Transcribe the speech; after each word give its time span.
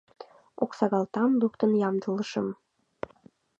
Оксагалтам 0.63 1.31
луктын 1.41 1.71
ямдылышым. 1.87 2.47